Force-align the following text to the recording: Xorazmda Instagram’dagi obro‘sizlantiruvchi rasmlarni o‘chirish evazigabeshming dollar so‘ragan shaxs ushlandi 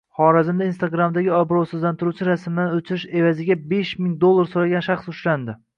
Xorazmda 0.19 0.63
Instagram’dagi 0.69 1.35
obro‘sizlantiruvchi 1.41 2.27
rasmlarni 2.31 2.81
o‘chirish 2.81 3.07
evazigabeshming 3.23 4.19
dollar 4.27 4.53
so‘ragan 4.57 4.89
shaxs 4.91 5.17
ushlandi 5.17 5.63